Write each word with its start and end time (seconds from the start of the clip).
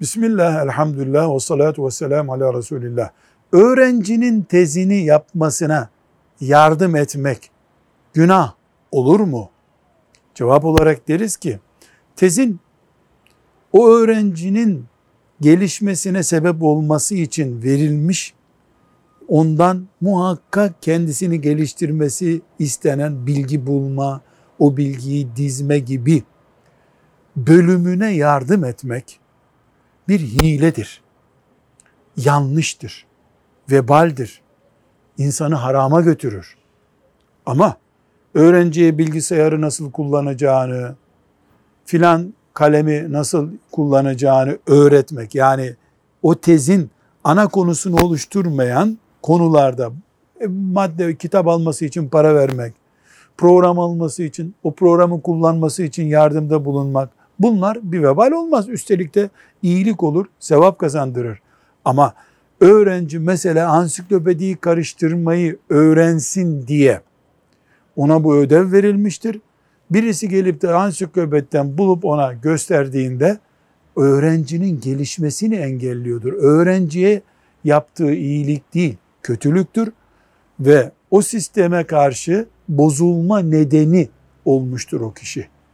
Bismillah, 0.00 0.64
elhamdülillah 0.64 1.34
ve 1.34 1.40
salatu 1.40 1.86
ve 1.86 1.90
selamu 1.90 2.32
ala 2.32 2.54
Resulillah. 2.54 3.10
Öğrencinin 3.52 4.42
tezini 4.42 5.04
yapmasına 5.04 5.88
yardım 6.40 6.96
etmek 6.96 7.50
günah 8.14 8.54
olur 8.92 9.20
mu? 9.20 9.50
Cevap 10.34 10.64
olarak 10.64 11.08
deriz 11.08 11.36
ki 11.36 11.60
tezin 12.16 12.60
o 13.72 13.88
öğrencinin 13.88 14.84
gelişmesine 15.40 16.22
sebep 16.22 16.62
olması 16.62 17.14
için 17.14 17.62
verilmiş 17.62 18.34
ondan 19.28 19.88
muhakkak 20.00 20.82
kendisini 20.82 21.40
geliştirmesi 21.40 22.40
istenen 22.58 23.26
bilgi 23.26 23.66
bulma, 23.66 24.20
o 24.58 24.76
bilgiyi 24.76 25.36
dizme 25.36 25.78
gibi 25.78 26.22
bölümüne 27.36 28.14
yardım 28.14 28.64
etmek 28.64 29.20
bir 30.08 30.20
hiledir. 30.20 31.02
Yanlıştır. 32.16 33.06
Vebaldir. 33.70 34.40
İnsanı 35.18 35.54
harama 35.54 36.00
götürür. 36.00 36.56
Ama 37.46 37.76
öğrenciye 38.34 38.98
bilgisayarı 38.98 39.60
nasıl 39.60 39.90
kullanacağını, 39.90 40.94
filan 41.84 42.34
kalemi 42.54 43.12
nasıl 43.12 43.50
kullanacağını 43.72 44.58
öğretmek 44.66 45.34
yani 45.34 45.76
o 46.22 46.34
tezin 46.34 46.90
ana 47.24 47.48
konusunu 47.48 48.04
oluşturmayan 48.04 48.98
konularda 49.22 49.92
e, 50.40 50.46
madde 50.46 51.16
kitap 51.16 51.48
alması 51.48 51.84
için 51.84 52.08
para 52.08 52.34
vermek, 52.34 52.74
program 53.36 53.78
alması 53.78 54.22
için, 54.22 54.54
o 54.62 54.74
programı 54.74 55.22
kullanması 55.22 55.82
için 55.82 56.04
yardımda 56.06 56.64
bulunmak 56.64 57.10
bunlar 57.38 57.78
bir 57.82 58.02
vebal 58.02 58.30
olmaz. 58.30 58.68
Üstelik 58.68 59.14
de 59.14 59.30
iyilik 59.62 60.02
olur, 60.02 60.26
sevap 60.38 60.78
kazandırır. 60.78 61.40
Ama 61.84 62.14
öğrenci 62.60 63.18
mesela 63.18 63.68
ansiklopediyi 63.68 64.56
karıştırmayı 64.56 65.58
öğrensin 65.68 66.66
diye 66.66 67.00
ona 67.96 68.24
bu 68.24 68.36
ödev 68.36 68.72
verilmiştir. 68.72 69.40
Birisi 69.90 70.28
gelip 70.28 70.62
de 70.62 70.74
ansiklopediden 70.74 71.78
bulup 71.78 72.04
ona 72.04 72.32
gösterdiğinde 72.32 73.38
öğrencinin 73.96 74.80
gelişmesini 74.80 75.54
engelliyordur. 75.54 76.32
Öğrenciye 76.32 77.22
yaptığı 77.64 78.12
iyilik 78.12 78.74
değil, 78.74 78.96
kötülüktür 79.22 79.92
ve 80.60 80.92
o 81.10 81.22
sisteme 81.22 81.84
karşı 81.84 82.46
bozulma 82.68 83.38
nedeni 83.38 84.08
olmuştur 84.44 85.00
o 85.00 85.12
kişi. 85.12 85.53